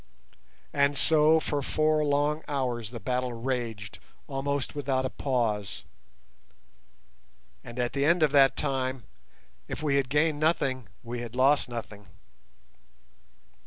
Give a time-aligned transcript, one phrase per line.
[0.73, 5.83] And so for four long hours the battle raged almost without a pause,
[7.63, 9.03] and at the end of that time,
[9.67, 12.07] if we had gained nothing we had lost nothing.